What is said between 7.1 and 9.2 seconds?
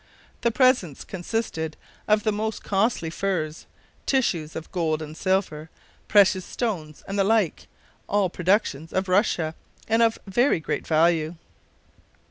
the like, all productions of